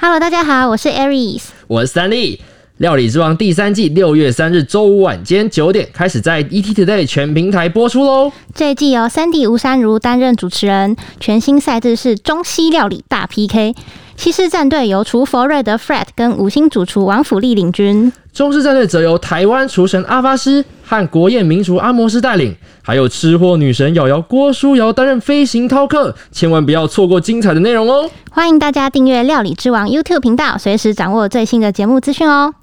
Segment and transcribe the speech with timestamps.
[0.00, 2.40] Hello，大家好，我是 Aries，我是三立。
[2.76, 8.30] 料理之王第三季六月三日周五晚间九点开始在 ET Today 全平台播出喽。
[8.54, 13.74] 这一季由三弟吴珊如担任主持人，全新赛制是中西料理大 PK。
[14.16, 22.54] 西式战队由厨佛瑞德 Fred 跟五星主厨王府力领军，中式战队则由台湾厨神阿发师和国宴名厨阿摩斯带领，
[22.88, 28.10] 还有吃货女神瑶瑶郭书瑶担任飞行饕客，千万不要错过精彩的内容哦！
[28.30, 32.54] 欢迎大家订阅料理之王 YouTube 频道，随时掌握最新的节目资讯哦。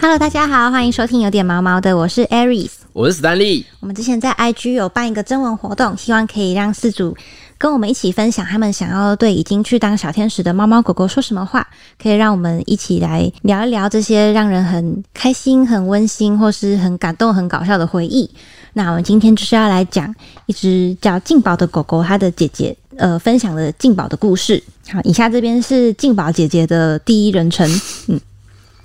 [0.00, 2.70] Hello，大家好，欢迎收听有点毛毛的，我是 Aries。
[2.92, 3.66] 我是史丹利。
[3.80, 7.16] 我们之前在 IG 有办一个征文活动，希望可以让四组
[7.62, 11.64] 跟我们一起分享他们想要对已经去当小天使的猫猫狗狗说什么话，
[11.96, 18.28] 可以让我们一起来聊一聊这些让人很开心、很温馨或是很感动、很搞笑的回忆。
[18.72, 20.12] 那我们今天就是要来讲
[20.46, 24.60] 一只叫静宝的狗狗，它的姐姐呃分享的静宝的故事。
[24.90, 27.70] 好，以下这边是静宝姐姐的第一人称，
[28.08, 28.20] 嗯。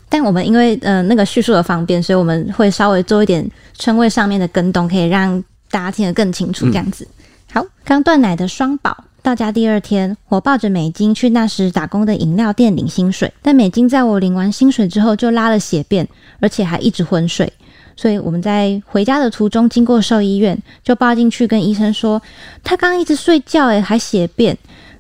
[0.08, 6.68] 但我们因为呃那个叙述的方便，所以我们会稍微做一点称谓上面的更动，可以让大家听得更清楚。
[6.68, 7.08] 这样子，
[7.86, 16.08] 刚断奶的双宝到家第二天，我抱着美金去那时打工的饮料店领薪水，但美金在我领完薪水之后就拉了血便，
[16.40, 17.52] 而且还一直昏睡，
[17.96, 22.22] 所以我们在回家的途中经过兽医院，就抱进去跟医生说，
[22.64, 24.58] 他刚刚一直睡觉，诶，还血便。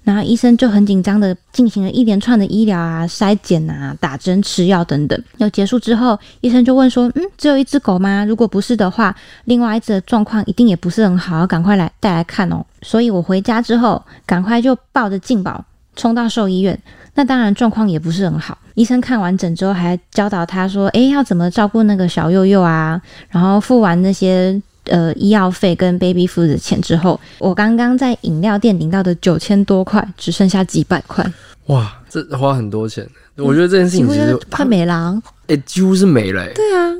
[0.07, 5.21] 然后医生就很紧张的进行了一连串的医疗啊、筛检啊、打针、吃药等等。
[5.35, 8.23] 要结束之后，医生就问说：“嗯，只有一只狗吗？
[8.23, 9.13] 如果不是的话，
[9.43, 15.65] 另外一只的状况一定也不是很好，赶快来带来看哦。”所以我回家之后，赶快就抱着静宝
[15.97, 16.79] 冲到兽医院。
[17.15, 18.57] 那当然状况也不是很好。
[18.75, 24.61] 医生看完整之后，还教导他说：“诶，要怎么照顾那个小幼幼啊？”然后付完那些。
[24.89, 31.25] 呃，医药费跟 baby food 的钱之后，我刚刚在饮料店领到的九千多块，只剩下几百块。
[31.67, 33.07] 哇，这花很多钱。
[33.35, 35.21] 我觉得这件事情其实快没了。
[35.47, 36.47] 哎，几乎是没了。
[36.53, 36.95] 对啊，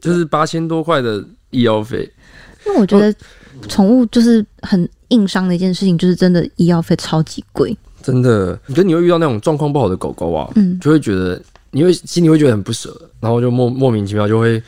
[0.00, 2.10] 就是八千多块的医药费。
[2.66, 3.14] 那我觉得
[3.68, 7.76] 宠物就是很硬伤的一件事情，就是真的医药费超级贵。
[8.02, 14.62] 真的，你觉得你会遇到那种状况不好的狗狗啊，嗯，就会觉得你会心里会觉得很不舍，然后就莫莫名其妙就会。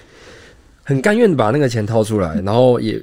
[0.82, 3.02] 很甘愿把那个钱掏出来，然后也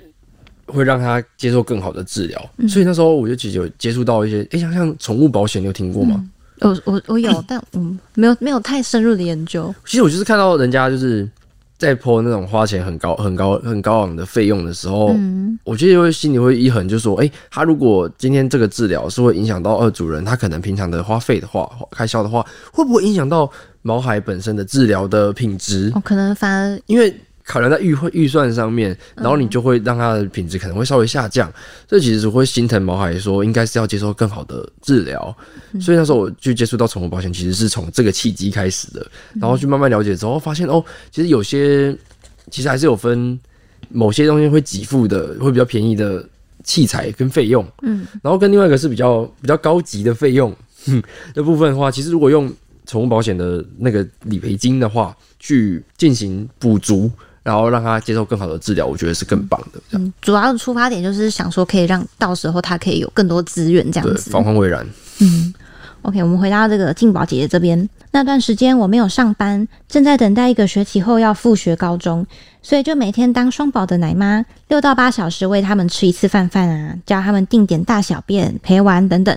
[0.66, 2.50] 会让他接受更好的治疗。
[2.68, 6.24] 所以那时候我就其实有接触到一些，哎，像像宠物保险，你有听过吗？
[6.62, 9.74] 我我我有，但嗯，没有没有太深入的研究。
[9.86, 11.26] 其实我就是看到人家就是
[11.78, 23.50] 在泼那种花钱很高、很高、很高昂的费用的时候，嗯我觉得会心里会一狠，就说，哎，他如果今天这个治疗是会影响到二主人他可能平常的花费的话、开销的话，会不会影响到
[23.82, 25.90] 毛孩本身的治疗的品质？
[25.96, 27.16] 哦，可能反而因为。
[27.50, 31.52] 考量在预预算上面，然后你就会让它的品质可能会稍微下降，
[31.88, 35.36] 这其实会心疼毛孩，说应该是要接受更好的治疗。
[35.82, 39.04] 所以那时候我去接触到宠物保险，其实是从这个契机开始的，
[39.42, 41.98] 然后去慢慢了解之后，发现哦，其实有些
[42.52, 43.40] 其实还是有分
[43.90, 46.24] 某些东西会给付的，会比较便宜的
[46.64, 50.56] 器材跟费用，嗯，然后跟另外一个是比较比较高级的费用
[51.34, 52.54] 的部分的话，其实如果用
[52.86, 57.10] 宠物保险的那个理赔金的话，去进行补足。
[57.50, 59.82] 然后让他接受更好的治疗，我觉得是更棒的。
[59.94, 64.86] 嗯，主要的出发点就是想说，可以让到时候他可以有更多资源，这样子防患未然。
[65.20, 65.52] 嗯
[66.04, 67.90] ，OK，我们回到这个静宝姐姐这边。
[68.12, 72.24] 那段时间我没有上班，正在等待一个学期后要复学高中，
[72.62, 79.36] 所以就每天当双宝的奶妈，六到八小时喂他们吃一次饭饭啊，教他们定点大小便、陪玩等等。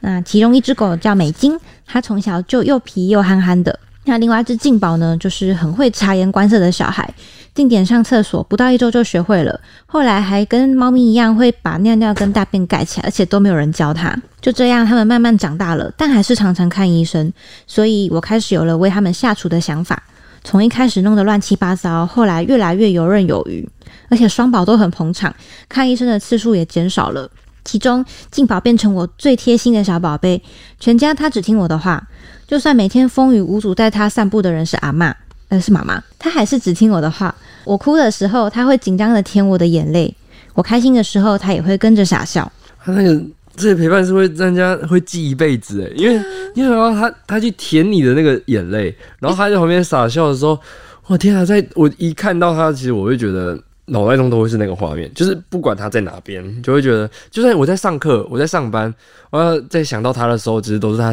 [0.00, 1.56] 那其中一只狗叫美金，
[1.86, 3.78] 它从小就又皮又憨憨的。
[4.08, 7.12] 那另外一只静宝呢，就是很会察言观色的小孩，
[7.54, 9.60] 定点上厕所，不到一周就学会了。
[9.84, 14.16] 后来还跟猫咪一样，会把尿尿跟大便盖起来，而且都没有人教他。
[14.40, 17.30] 就这样，他们慢慢长大了，但还是常常看医生。
[17.66, 20.02] 所以我开始有了为他们下厨的想法。
[20.42, 23.68] 从一开始弄得乱七八糟，后来越来越游刃有余，
[24.08, 25.34] 而且双宝都很捧场，
[25.68, 27.30] 看医生的次数也减少了。
[27.62, 30.42] 其中静宝变成我最贴心的小宝贝，
[30.80, 32.08] 全家他只听我的话。
[32.48, 35.14] 就算每天风雨无阻带他散步的人是阿妈，
[35.48, 37.32] 呃是妈妈，他还是只听我的话。
[37.64, 40.10] 我哭的时候，他会紧张的舔我的眼泪；
[40.54, 42.50] 我开心的时候，他也会跟着傻笑。
[42.82, 43.22] 他那个
[43.54, 46.14] 这些陪伴是会让人家会记一辈子诶，因为
[46.54, 50.58] 因为然后他他去舔你的那个眼泪，然后他在旁边傻笑的时候，
[51.06, 51.44] 我天啊！
[51.44, 58.92] 在我一看到他，其实我会觉得脑袋中都会是那个画面，就是不管他在哪边，就会觉得，就算我在上课，我在上班，
[59.30, 61.12] 我要在想到他的时候，其实都是他，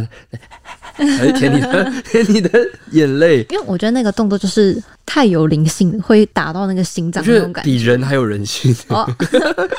[1.33, 2.59] 舔你的 舔你的
[2.91, 3.45] 眼泪。
[3.49, 7.69] 因为我觉得那个动作就是太有灵性了，会打到那个心脏那种感觉。
[7.69, 8.75] 比人还有人性。
[8.89, 9.09] 哦，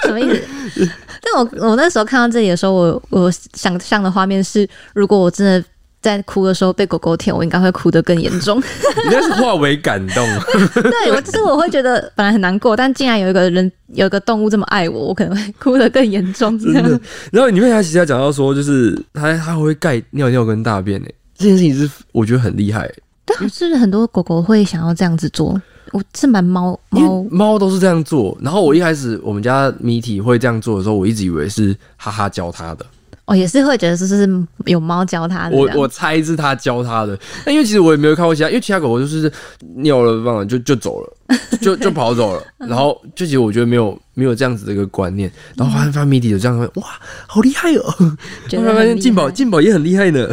[0.02, 0.28] 什么意
[0.74, 0.88] 思？
[1.22, 5.64] 但我我那时候看到这里的时候，我我想象的画面是，如果我真的
[6.06, 8.58] 在哭的时候被狗狗舔，我应该会哭得更严重。
[9.04, 10.24] 你那是化为感动，
[10.74, 16.56] 对我就是我会觉得本来很难过，但竟然有一个人有一个动物这么爱我，我可能会哭得更严重。
[16.58, 17.00] 真的。
[17.32, 22.88] 然后你面他其实还讲到说，就是他他会盖尿尿跟大便诶，这件事情是我觉得很厉害，
[23.24, 25.60] 但是不是很多狗狗会想要这样子做？
[25.92, 28.36] 我是蛮猫猫猫都是这样做。
[28.40, 32.84] 然后我一开始我们家米体会这样做的时候，我一直以为是哈哈教他的。
[33.26, 34.28] 哦，也是会觉得这是
[34.66, 35.56] 有猫教它的。
[35.56, 39.30] 我我猜是他教他的，但因为其实我也没有看过其他，因为其他狗狗就是
[39.76, 41.12] 尿了忘了就就走了，
[41.60, 46.84] 就就跑走了， 然后就其实我觉得没有没有这样子的一个观念，然后发现发现谜底有这样，哇，
[47.26, 48.16] 好厉害哦！
[48.48, 50.28] 觉后发现静宝静宝也很厉害呢，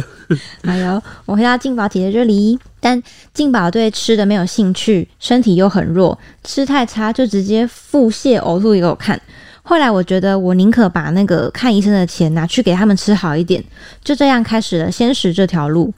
[0.62, 3.02] 还有，我回到静宝姐姐这里，但
[3.32, 9.20] 静宝对吃的没有兴趣，身体又很弱，吃太差就直接腹泻呕吐给我看。
[9.66, 13.64] 后来我觉得，我宁可把那个看医生的钱拿去给他们吃好一点，
[14.04, 15.92] 就这样开始了鲜食这条路。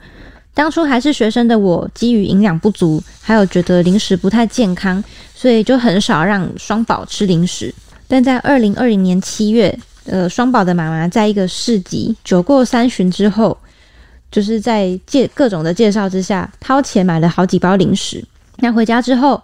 [0.53, 5.03] 当初还是学生的我，基于营养不足，还有觉得零食不太健康，
[5.35, 7.71] 所以就很少让双宝吃零食。
[8.07, 13.55] 但在二零二零年七月，呃，双宝的妈妈在一个市集酒过三巡之后，
[14.31, 18.23] 就是在介各种的介绍之下，掏钱买了好几包零食。
[18.59, 19.43] 那回家之后，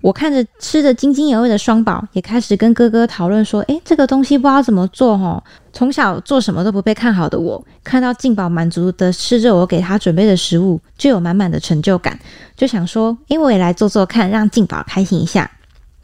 [0.00, 5.42] 我看着吃的津津有味的双宝，也开始跟哥哥讨论说：“诶，这个东西不知道怎么做哦。”
[5.72, 12.18] 从小做什么都不被看好的我，看到静宝满足的吃着我给他准备的食物，就有满满的成就感，
[12.56, 15.50] 就想说：“诶，我也来做做看，让静宝开心一下。”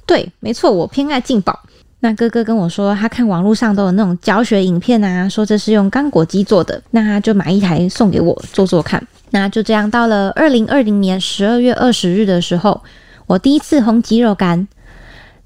[0.06, 1.58] 对，没错，我偏爱静宝。
[2.00, 9.02] 那哥哥跟我说，他看网络上都有那种教学影片啊，说这是用干果机做的，那他就买一台送给我做做看。
[9.30, 12.82] 那就这样，到了二零二零年十二月二十日的时候，
[13.26, 14.68] 我第一次烘鸡肉干。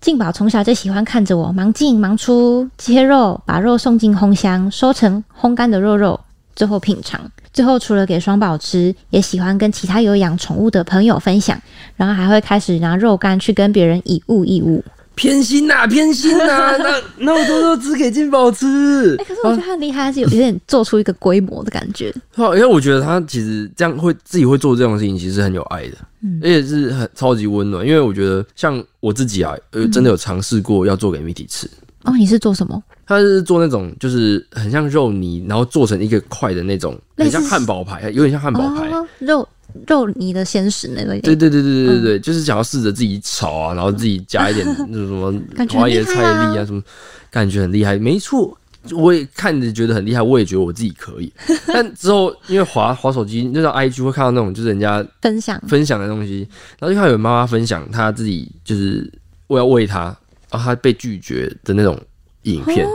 [0.01, 6.21] 静宝从小就喜欢看着我忙进忙出，切肉，把肉送进烘箱，收成烘干的肉肉，
[6.55, 7.21] 最后品尝。
[7.53, 11.61] 最后除了给双宝吃，也喜欢跟其他有养宠物的朋友分享，
[11.97, 14.85] 然后还会开始拿肉干去跟别人以物易物。
[15.19, 19.25] 偏心呐、偏心 呐、那那我多多只给金宝吃哎、。
[19.25, 22.15] 可是我觉得他很厉害，他是有 有点做出一个规模的感觉。
[22.35, 27.87] 好，因为我觉得他其实这样会自己会做这种事情，其实很有爱的，嗯而且是很超级温暖。
[27.87, 31.69] 因为我觉得像我自己啊，呃，真的有尝试过要做给米体吃。
[32.05, 32.81] 哦，你是做什么？
[33.07, 38.89] 他是做那种就是很像肉泥，然后做成一个块的那种，很像汉堡排，有点像汉堡排。
[38.91, 39.49] 哦，肉
[39.87, 41.21] 肉泥的鲜食那类。
[41.21, 45.33] 对对对对对对就是想要试着自己炒啊，然后自己加一点 那种什么
[45.71, 46.13] 花椰菜
[46.53, 46.83] 粒啊什么，
[47.31, 47.97] 感觉很厉害。
[47.99, 48.57] 没错，
[48.93, 51.33] 我也看着觉得很厉害，我也觉得我自己可以。
[51.69, 56.49] 但之后因为滑滑手机，那种 IG 会看到那种就是人家分享分享的东西，
[56.79, 59.11] 然后就看到有妈妈分享她自己就是
[59.47, 60.05] 我要喂它，
[60.51, 61.99] 然后她被拒绝的那种
[62.45, 62.87] 影片。
[62.87, 62.91] 哦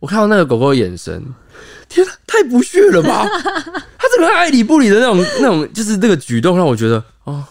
[0.00, 1.22] 我看到那个狗狗的眼神，
[1.90, 3.28] 天哪，太不屑了吧！
[3.98, 7.44] 他这个爱理不理的那种那种，就是这个举动让我觉得哦。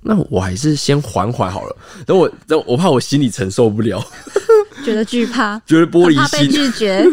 [0.00, 1.76] 那我还是先缓缓好了，
[2.06, 4.02] 等我等我怕我心里承受不了，
[4.84, 6.50] 觉得惧怕，觉得玻璃心怕被心。
[6.50, 7.04] 拒绝。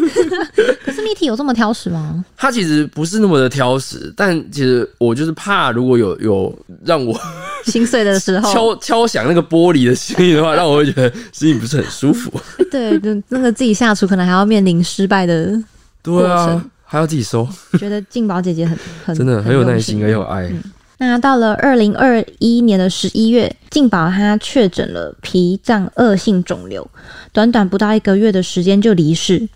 [0.84, 2.24] 可是蜜体有这么挑食吗？
[2.36, 7.20] 他其实不是那么的挑食，但其实我就是怕如果有有让我
[7.64, 12.32] 心碎的时候，敲敲响那个玻璃的声音的话，让我会觉得心里不是很舒服。
[12.70, 15.60] 对，就那个自己下厨可能还要面临失败的，
[16.06, 17.46] 对啊程，还要自己收，
[17.78, 20.50] 觉得静宝姐姐很很真的很有耐心，很有爱。
[20.98, 26.88] 那到了二零二一年的十一月，静宝她确诊了脾脏恶性肿瘤，
[27.32, 29.46] 短短不到一个月的时间就离世。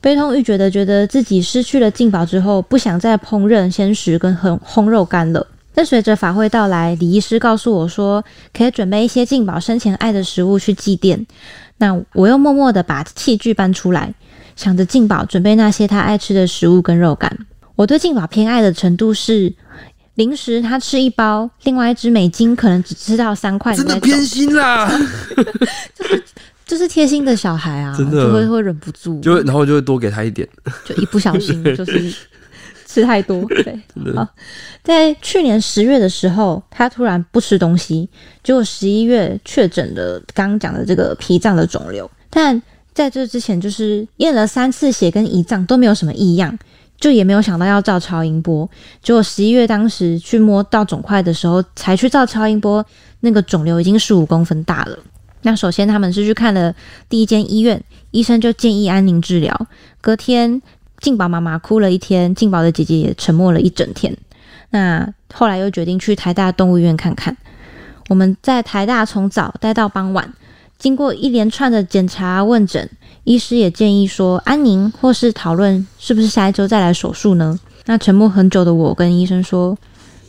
[0.00, 5.46] 悲痛欲绝的觉得自己失去了静宝之后，不想再烹饪鲜食跟烘烘肉干了。
[5.72, 8.22] 但随着法会到来，李医师告诉我说，
[8.52, 11.24] 可以准备一些静宝生前爱的食物去祭奠。
[11.78, 14.12] 那我又默默的把器具搬出来，
[14.56, 17.46] 想着静宝准备那些他爱吃的食物跟肉干。
[17.76, 19.52] 我对静宝偏爱的程度是，
[20.14, 24.88] 零食他吃一包，另外一只美金可能只吃到三块真的偏心啦，
[25.94, 26.24] 就是
[26.64, 28.26] 就是贴心的小孩啊，真的。
[28.26, 30.48] 就会会忍不住，就然后就会多给他一点。
[30.84, 32.14] 就一不小心 就是
[32.86, 33.44] 吃太多。
[33.46, 33.80] 对，
[34.14, 34.26] 好，
[34.84, 38.08] 在去年十月的时候，他突然不吃东西，
[38.44, 42.62] 结果十一月确诊了刚刚讲的这个脾脏的肿瘤，但
[42.94, 46.58] 在这之前就是验了三次血跟胰脏都没有什么异样。
[46.96, 48.70] 就也没有想到要照超音波，
[49.02, 52.86] 结果十一月当时去摸到肿块的时候，才去照超音波，
[53.20, 54.96] 那个肿瘤已经十五公分大了。
[55.42, 56.72] 那首先他们是去看了
[57.08, 57.82] 第一间医院，
[58.12, 59.66] 医生就建议安宁治疗。
[60.00, 60.62] 隔天，
[61.00, 64.16] 静宝妈妈哭了一天，静宝的姐姐也沉默了一整天。
[64.70, 67.36] 那后来又决定去台大动物医院看看。
[68.08, 70.32] 我们在台大从早待到傍晚，
[70.84, 72.86] 经过一连串的检查问诊，
[73.24, 77.58] 医师也建议说安宁，或是讨论是不是下一周再来手术呢？
[77.86, 79.74] 那沉默很久的我跟医生说：“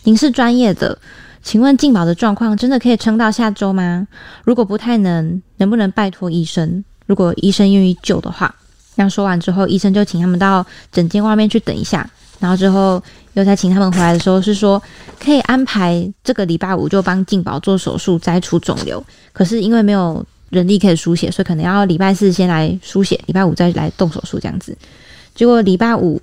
[0.05, 0.97] 您是专业的。”
[1.43, 4.07] 请问静宝的状况真的可以撑到下周吗？
[4.45, 6.85] 如果不太能，能不能拜托医生？
[7.05, 8.55] 如果医生愿意救的话，
[8.95, 12.09] 那说完之后，医生就请他们到诊间外面去等一下。
[12.39, 14.81] 然后之后又再请他们回来的时候，是说
[15.19, 19.03] 可以安排这个礼拜五就帮静宝做手术摘除肿瘤。
[19.33, 24.75] 可是因为没有人力可以输血，所以可能要礼拜四先来输血，礼拜五再来动手术这样子。
[25.35, 26.21] 结果礼拜五。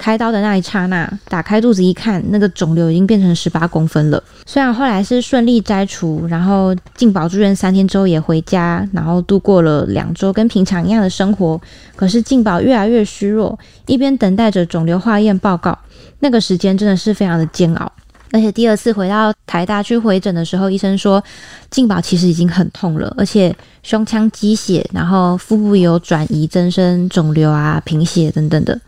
[0.00, 4.22] 开刀的那一刹那，打开肚子一看，那个肿瘤已经变成十八公分了。
[4.46, 11.60] 虽然后来是顺利摘除，然后静宝住院三天之后也回家，然后度过了两周跟平常一样的生活。
[11.96, 15.76] 可是静宝越来越虚弱，一边等待着肿瘤化验报告，
[16.20, 17.92] 那个时间真的是非常的煎熬。
[18.30, 21.22] 而且第二次回到台大去回诊的时候，医生说
[21.70, 28.78] 静宝其实已经很痛了，而且胸腔积血，然后腹部有转移增生肿瘤啊、贫血等等的。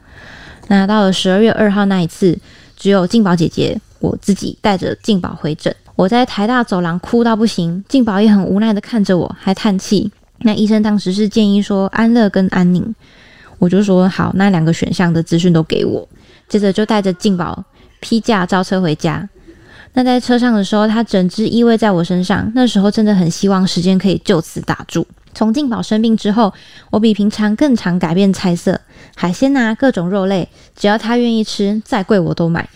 [0.68, 2.38] 那到了十二月二号那一次，
[2.76, 5.75] 只有静宝姐姐我自己带着静宝回诊。
[5.97, 10.11] 我在台大走廊哭到不行，静宝也很无奈的看着我，还叹气。
[10.38, 12.94] 那医生当时是建议说安乐跟安宁，
[13.59, 16.09] 我就说好，那两个选项的资讯都给我。
[16.49, 17.62] 接着就带着静宝
[18.00, 19.28] 批假招车回家。
[19.92, 25.07] 那在车上的时候，他整只依偎在我身上，那时候真的很希望时间可以就此打住。
[25.35, 26.52] 从静宝生病之后，
[26.90, 28.80] 我比平常更常改变菜色，
[29.16, 32.69] 海鲜呐，各种肉类，只要他愿意吃，再贵我都买。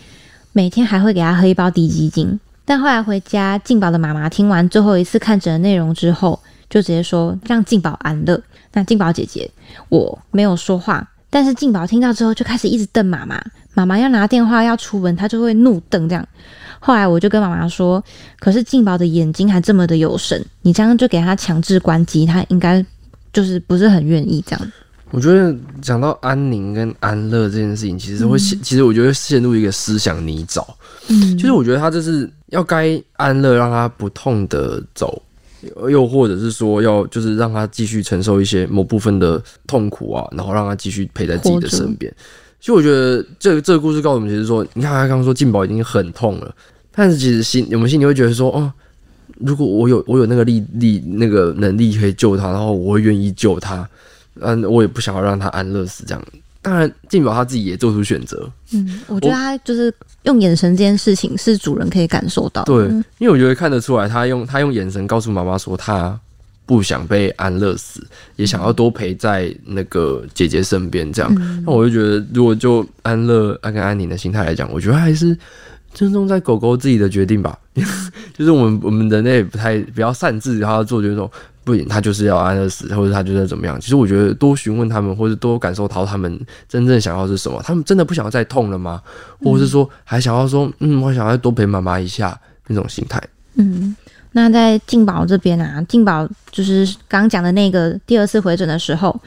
[0.51, 2.39] 每天还会给他喝一包低基精。
[2.63, 8.41] 但后来回家，静宝的妈妈听完最后一次看诊的内容之后，就直接说让静宝安乐。
[8.73, 9.49] 那静宝姐姐，
[9.89, 13.41] 我没有说话，但是静宝听到之后就开始一直瞪妈妈。
[13.73, 16.25] 妈妈要拿电话要出门，他就会怒瞪这样。
[16.79, 18.01] 后来我就跟妈妈说
[18.39, 22.85] ：“可是静宝的眼睛还这么的有神，你这样就给他强制关机，他应该
[23.33, 24.71] 就是不是很愿意这样。”
[25.11, 30.65] 我觉得讲到安宁跟安乐这件事情，其实会陷，其实我觉得陷入一个思想泥沼。
[31.07, 35.21] 嗯，就是我觉得他这是要该安乐，让他不痛的走，
[35.89, 42.13] 又或者是说要就是让他继续承受一些某部分的痛苦啊，然后让他继续陪在自己的身边。
[42.59, 46.55] 其实我觉得这个这个故事告诉我们，其实说，你看他刚刚说进宝已经很痛了。
[46.91, 48.71] 但是其实心，我们心里会觉得说，哦，
[49.39, 53.87] 如果我有我有那个力力那个能力可以救他，然后我会愿意救他，
[54.39, 56.23] 嗯，我也不想要让他安乐死这样。
[56.65, 58.49] 当然，静宝他自己也做出选择。
[58.73, 59.93] 嗯，我觉得他就是
[60.23, 62.63] 用眼神这件事情是主人可以感受到。
[62.63, 62.87] 对，
[63.19, 66.19] 因为我觉得看得出来，他用他用眼神告诉妈妈说，他
[66.65, 68.03] 不想被安乐死，
[68.35, 71.63] 也想要多陪在那个姐姐身边这样。
[71.63, 75.37] 那我就觉得，如果就安乐安跟安宁的心态来讲，我觉得还是。
[75.93, 77.57] 尊重在狗狗自己的决定吧，
[78.37, 81.29] 就是我们我们人类不太不要擅自他做决定，
[81.65, 83.81] 不行，他就是要安乐死，或者他就是怎么样。
[83.81, 87.59] 其实我觉得多询问他们，或者多感受到他们真正想要是什么。
[87.65, 89.01] 他们真的不想要再痛了吗？
[89.43, 93.21] 或者是说还想要说，嗯，我想要多陪妈妈一下那种心态。
[93.55, 93.95] 嗯，
[94.33, 99.19] 那在静宝这边啊，静宝就是刚讲的那个第二次回诊的时候，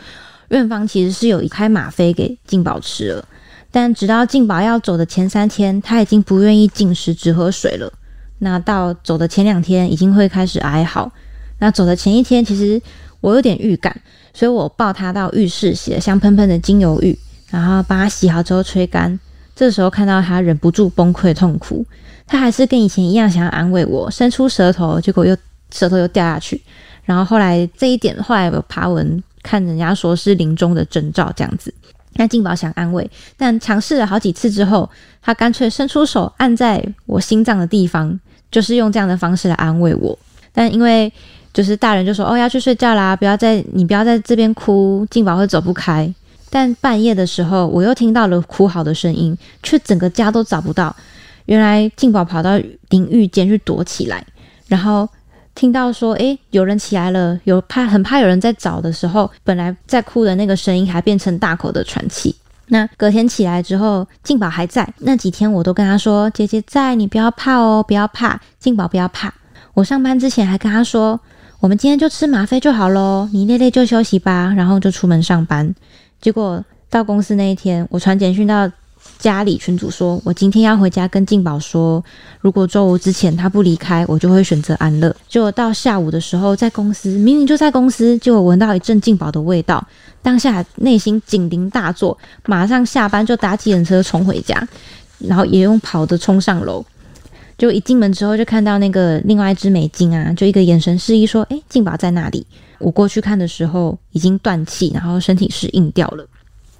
[0.50, 3.24] 院方其实是有一开吗啡给静宝吃了。
[3.70, 7.92] 但直到静宝要走的前三天，他已经不愿意进食，只喝水了。
[8.38, 11.10] 那到走的前两天，已经会开始哀嚎。
[11.58, 12.80] 那走的前一天，其实
[13.20, 14.00] 我有点预感，
[14.32, 17.18] 所以我抱他到浴室洗了香喷喷的精油浴，
[17.50, 19.18] 然后把他洗好之后吹干。
[19.54, 21.84] 这时候看到他忍不住崩溃痛哭，
[22.26, 25.36] 他还是跟以前一样想要安慰我，伸出舌头，结果又
[25.72, 26.62] 舌头又掉下去。
[27.04, 31.74] 然后后来这一点，后来有爬文看人家说是临终的征兆，这样子。
[32.14, 34.88] 那静宝想安慰，但尝试了好几次之后，
[35.20, 38.18] 他干脆伸出手按在我心脏的地方，
[38.50, 40.16] 就是用这样的方式来安慰我。
[40.52, 41.12] 但因为
[41.52, 46.12] 就是大人就说：“哦，要去睡觉啦，不要在你不要在这边哭，静宝会走不开。”
[46.50, 50.94] 但半夜的时候，我又听到了哭嚎的声音，却整个家都找不到。
[51.46, 52.58] 原来静宝跑到
[52.90, 54.24] 淋浴间去躲起来，
[54.66, 55.08] 然后。
[55.54, 62.32] 听到说，诶，有人起来了，有怕，很怕有人在找的时候，本来在哭的那个声音，还变成大口的喘气。
[62.68, 64.88] 那隔天起来之后，静宝还在。
[64.98, 69.34] 那几天我都跟他说，姐姐在，你不要怕哦，不要怕，静宝不要怕。
[69.74, 71.18] 我上班之前还跟他说，
[71.60, 75.74] 我们今天就吃吗啡就好喽，你累累就休息吧，然后就出门上班。
[76.20, 78.70] 结果到公司那一天，我传简讯到
[79.18, 82.02] 家里群主说，我今天要回家跟静宝说，
[82.40, 85.14] 如果周五之前他不离开，我就会选择安乐。
[85.28, 89.84] 结果到下午的时候，在公司明明就在公司，结果闻到一阵静宝的味道，
[90.22, 94.64] 当下内心警铃大作，马上下班就打计程车冲回家，
[95.18, 96.86] 然后也用跑的冲上楼。
[97.58, 102.46] 就一进门之后，就看到那个另外一只美金啊，就一个眼神示意说：“哎，静宝在那里。”
[102.78, 106.24] 我过去看的时候，已经断气，然后身体是硬掉了。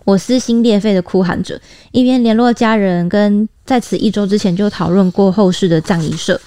[0.05, 6.41] 我撕心裂肺的哭喊着，一边联络家人，跟在此一周之前就讨论过后事的葬仪社。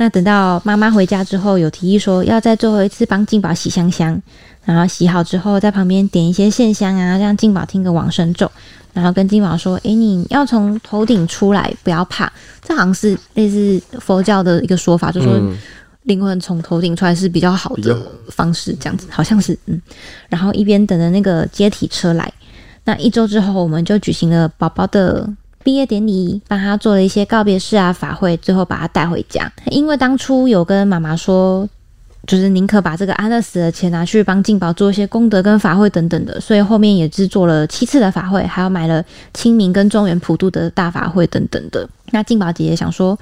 [0.00, 4.18] 那等到妈妈回家之后，有提议说要在最后一次帮静宝洗香香，
[4.64, 8.50] 然后洗好之后，在旁边点一些线香啊，让静宝听个往生咒，
[8.94, 12.32] 然后跟静宝说：“诶，你要从头顶出来，不要怕。”
[12.64, 15.38] 这好像是类似佛教的一个说法，就说
[16.04, 17.94] 灵魂从头顶出来是比较好的
[18.30, 19.78] 方式，这样子好像是嗯。
[20.30, 22.32] 然后一边等着那个接体车来。
[22.84, 25.28] 那一周之后，我们就举行了宝宝的
[25.62, 29.52] 毕业典礼，帮他做了一些告别式啊法会，最后把他带回家。
[29.70, 31.68] 因为当初有跟妈妈说，
[32.26, 41.88] 就是宁可把这个安乐死的钱拿去帮静宝做一些功德跟法会等等的，所以后面也制作了七次的法会，还有买了清明跟中原普渡的大法会等等的。
[42.12, 43.18] 那静宝姐姐想说，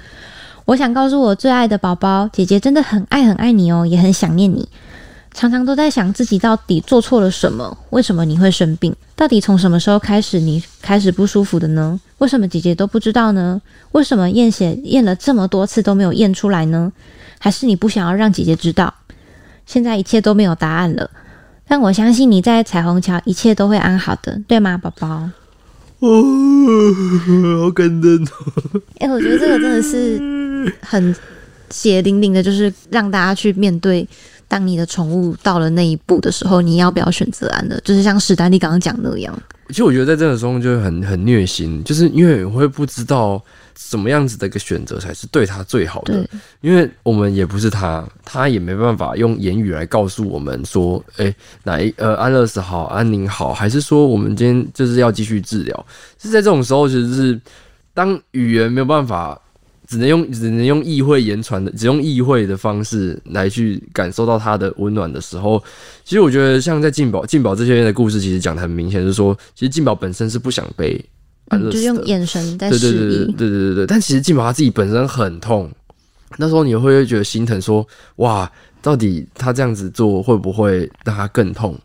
[0.65, 4.67] 我想告诉我最爱的宝宝，姐姐真的很爱很爱你哦，也很想念你。
[5.31, 7.77] 常常都在想自己到底做错了什么？
[7.91, 8.93] 为什么你会生病？
[9.15, 11.99] 到底从什么时候开始你开始不舒服的呢？
[12.17, 13.61] 为什么姐姐都不知道呢？
[13.91, 16.91] 为什么验血验了这么多次都没有验出来呢？
[17.37, 18.93] 还是你不想要让姐姐知道？
[19.65, 21.09] 现在一切都没有答案了，
[21.67, 25.29] 但我相信你在彩虹桥一切都会安好的，对吗，宝宝？
[25.99, 26.23] 哦，
[27.61, 28.27] 好感动！
[28.99, 31.15] 哎，我觉得这个真的是很
[31.69, 34.07] 血淋淋的，就是让大家去面对。
[34.49, 37.79] 当你的宠物到了那一步的时候，你要不要选择安乐？
[37.85, 39.33] 就是像史丹利刚刚讲那样。
[39.69, 43.39] 其实我觉得在这个中就很很虐心，就是因为我会不知道
[43.77, 46.27] 什么样子的一个选择才是对他最好的。
[46.61, 51.31] 因为我们也不是他，他也没办法用言语来告诉我们说，哎，
[51.63, 55.85] 哪一呃安乐死好，安宁好，还是说我们今天就是要继续治疗？
[56.19, 57.39] 是在这种时候，其实是
[57.93, 59.39] 当语言没有办法。
[59.89, 65.61] 只能用只能用意会言传的，只用意会的方式来去感受到他的温暖的时候，
[66.05, 71.03] 其实我觉得像在静宝静宝这些的故事，其实讲的很明显，就是说，其实静宝本身是不想被
[71.47, 73.75] 安乐死的，就用眼神在示意，对对对对对。
[73.75, 75.67] 对但其实静宝他自己本身很痛，
[76.37, 77.83] 那时候你会觉得心疼，说
[78.17, 78.51] 哇，
[78.83, 81.75] 到底他这样子做会不会让他更痛？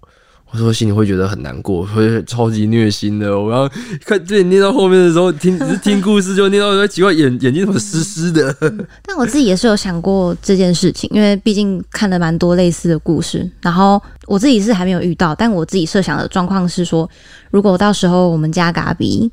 [0.55, 3.37] 我说心里会觉得很难过，会超级虐心的。
[3.37, 3.69] 我刚
[4.05, 8.55] 看这念到后面的时候，听只是听故事就念到说奇怪，眼眼睛怎么湿湿的？
[9.03, 13.51] 但我自己也是有想过这件事情，因为毕竟看了蛮多类似的故事。
[13.61, 17.11] 然后我自己是还没有遇到，但我自己设想的状况是说，
[17.51, 19.29] 如果到时候我们家嘎比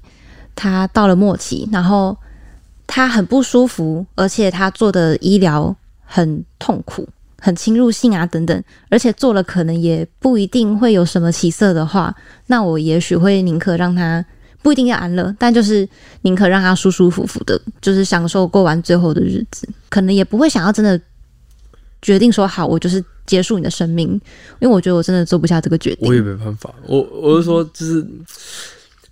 [0.56, 2.18] 他到了末期，然后
[2.88, 7.08] 他很不舒服，而且他做的医疗很痛苦。
[7.44, 14.24] 很侵入性啊，等等，而且做了可能也不一定会有什么起色的话，那我也许会宁可让他
[14.62, 15.88] 不一定要安乐，但就是
[16.22, 21.02] 宁可让他舒舒服服的，就是享受过完最后的日子，可能也不会想要真的
[22.00, 24.08] 决定说好，我就是结束你的生命，
[24.60, 26.08] 因为我觉得我真的做不下这个决定。
[26.08, 28.06] 我也没办法，我我是说，就是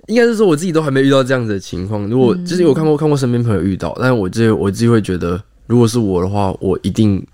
[0.06, 2.08] 应该是说我自己都还没遇到这样子的情况。
[2.08, 7.26] 如果就是我看过看过身边朋友遇到，但是我自己我自己会觉得，如果是我的话，我一定。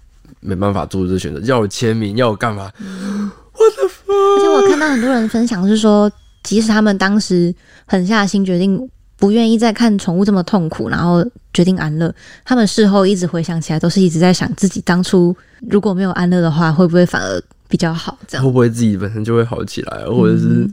[0.45, 2.71] 没办法做这选择，要我签名，要我干嘛？
[2.77, 4.13] 我的妈！
[4.13, 6.11] 而且我看到很多人分享是说，
[6.43, 7.53] 即使他们当时
[7.85, 15.35] 狠下心决定不愿意再看宠物这么痛苦，然后决定安乐，他们事后一直回想起来，都是一直在想自己当初
[15.69, 18.17] 如果没有安乐的话，会不会反而比较好？
[18.27, 20.69] 这样会不会自己本身就会好起来，或者是？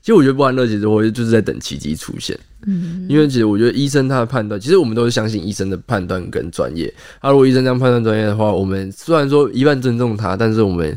[0.00, 2.38] 其实我觉得不安乐，其实我就是在等奇迹出现。
[2.66, 6.92] 嗯，因为其实我觉得医生他的判断，其实我们都是相信医生的判断跟专业。
[7.20, 10.96] 他如果医生这样判断专业的话，我们虽然说一半尊重他，但是我们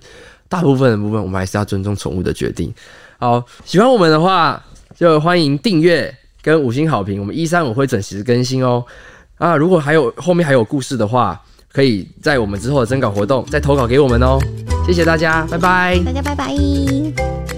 [0.49, 2.73] 大部分的部分，我们还是要尊重宠物的决定。
[3.17, 4.61] 好，喜欢我们的话，
[4.97, 7.19] 就欢迎订阅跟五星好评。
[7.19, 8.83] 我们一三五会准时更新哦。
[9.37, 14.37] 啊，如果还有后面还有故事的话，可以在我们之后的征稿活动再投稿给我们哦。
[14.85, 15.97] 谢谢大家，拜拜。
[16.05, 17.52] 大家拜拜。